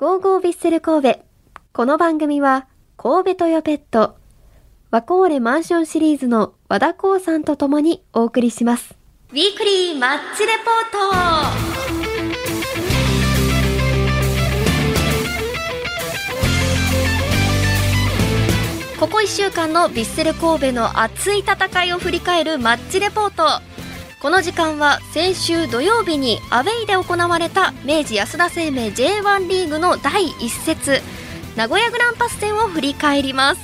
[0.00, 1.20] ゴーゴービッセル神戸。
[1.74, 2.66] この番組は、
[2.96, 4.16] 神戸トヨペット、
[4.90, 8.94] ワコーレマンションシリーズの和田光さんと共にお送りします。
[9.30, 10.90] ウィークリーマッチレポー
[18.96, 23.44] トここ1週間のヴィッセル神戸の熱い戦いを振り返るマッチレポート。
[24.20, 31.00] この時間は先週土曜日にアウェイで行われた明治安田生命 J1 リーグの第1節
[31.56, 33.62] 名古屋グランパス戦を振り返ります。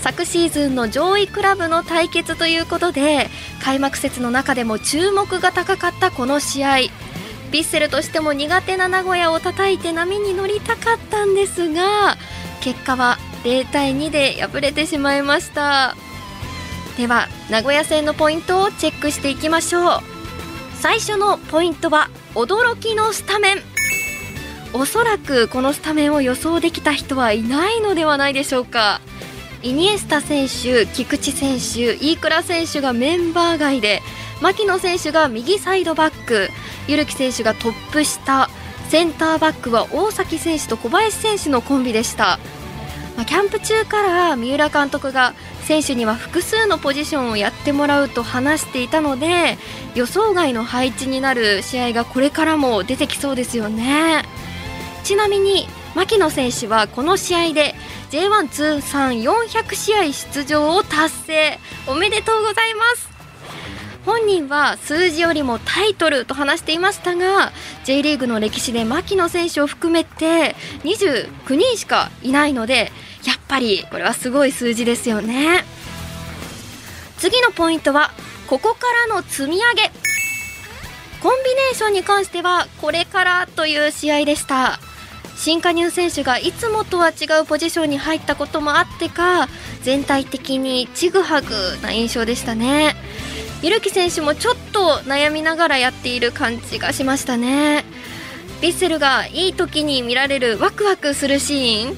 [0.00, 3.28] 昨シーズンの上位クラブの対決ということで
[3.62, 6.68] 開幕節の中でも注目が高かったこの試合。
[6.70, 12.16] ヴィッセルとしても苦手な名古屋を叩いて波に乗りたかったんですが
[12.60, 15.94] 結果は0対2で敗れてしまいました。
[16.98, 20.00] では名古屋戦のポイントをチェックしていきましょう。
[20.80, 23.62] 最初のポイントは驚きのスタメン。
[24.72, 29.00] おそらくこのスタメンを予想できた人はいないのではないでしょうか。
[29.62, 34.02] イニエスタ選手、菊池選手、飯倉選手がメンバー外で
[34.42, 36.50] 牧野選手が右サイドバック。
[36.88, 38.50] ゆ樹選手がトップ下。
[38.88, 42.40] センターバックは大崎選手と小林選手のコンビでした、
[43.16, 45.34] まあ、キャンプ中から三浦監督が
[45.68, 49.58] 選手には複数のポジションをやってもらうと話していたので
[49.94, 54.22] 予想外の配置になる試合がこれからも出てきそうですよね。
[55.04, 57.74] ちなみに牧野選手はこの試合で
[58.10, 61.58] J1 通算400試合出場を達成。
[61.86, 63.10] おめでとうございます。
[64.06, 67.52] 本人は数字よりもタイトルと話していましたが
[67.84, 72.90] J リーグの歴史で牧野選手を含めて29人しかいないので
[73.24, 75.64] やっぱりこれはすごい数字ですよね。
[77.18, 78.12] 次のポイントは
[78.46, 79.90] ここからの積み上げ。
[81.20, 84.78] コンビネーションに関してはこれからという試合でした。
[85.36, 89.48] 新加入選手がいつもとは違うポジションに入ったこともあってか
[89.82, 92.96] 全体的にちぐはぐな印象でしたね。
[93.62, 97.84] ゆるき選手もちょっと悩みながらやっている感じがしましたね。
[98.60, 101.96] ヴィッセルがいい時に見られるワクワクするシーン。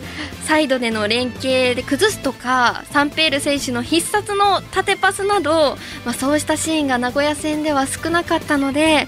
[0.50, 9.06] サイドでの連携で崩すとかサンペール選手の必殺の縦パスなど、まあ、そうしたシーンが名古屋戦では少なかったので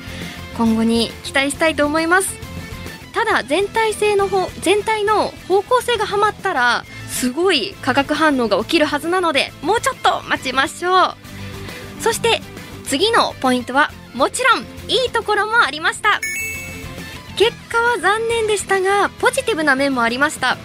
[0.56, 2.38] 今後に期待したいと思います。
[3.12, 11.16] ただ全体性の方全体の方向性がはまったらすごい化学反応が起きるはずなのでもうちょっと待ちましょう。
[12.00, 12.41] そして
[12.84, 16.20] 次のポイントはもちろんいいところもありました。
[17.36, 20.56] 結果は残念でしたがポジティブな面もありました。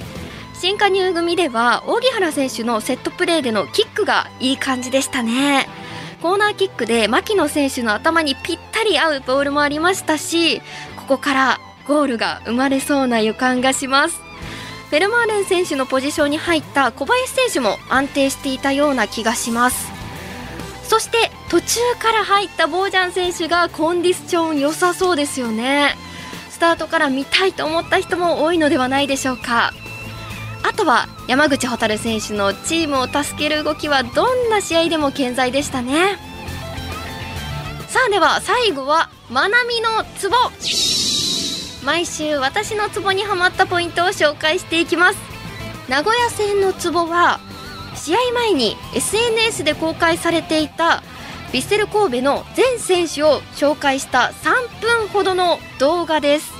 [0.59, 5.67] 新加入組では荻原選手のセットプレーでのキックがいい感じでしたね。
[6.21, 10.61] コーナーキックで牧野選手の頭にぴったり合うボールもありましたし
[10.95, 14.19] ここからゴールが生まれそうな予感がします。
[14.89, 19.91] フェルマーレン選手のポジションに入った小林選手も安定していたような気がします。
[20.83, 25.95] そして途中から入ったボージャン選手がコンディション良さそうですよね。
[26.49, 29.71] スタートから見たいと思った人も多いのではないでしょうか。
[30.67, 36.17] あとは山口蛍選手のチームを助ける動きはどんな試合でも健在でしたね。
[37.87, 40.35] さあでは最後はまなみのツボ
[41.85, 45.19] 毎週私のツボにはまったポイントを紹介していきます。
[45.87, 47.39] 名古屋戦のツボは
[47.95, 51.01] 試合前に SNS で公開されていた
[51.53, 56.56] ヴィッセル神戸の全選手を紹介した3分ほどの動画です。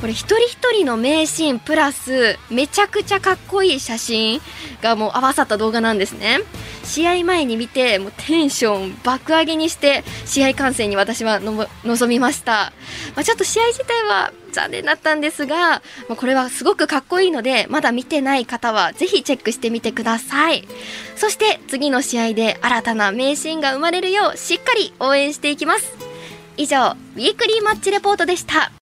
[0.00, 4.40] これ一人一人の名シーンプラスめちゃくちゃかっこいい写真
[4.80, 6.38] がもう合わさった動画なんですね。
[6.84, 12.72] 試合前に見てもうテンション爆上げにして試合観戦に私はの臨みました、
[13.14, 20.66] まあ、ちょっと試合自体は残念だったんですが、まあ、これはすごくかっこいいのでまだ見てない方はぜひチェックしてみてください。
[21.16, 25.92] そして次の試合で新たな名シーンが生まれるようしっかり応援していきます。
[26.56, 28.72] 以上ウィークリーマッチレポートでした。